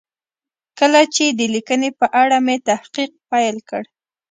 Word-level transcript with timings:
کله 0.79 1.01
چې 1.15 1.25
د 1.39 1.41
لیکنې 1.55 1.89
په 1.99 2.05
اړه 2.21 2.37
مې 2.45 2.55
تحقیق 2.69 3.11
پیل 3.29 3.57
کړ. 3.69 3.83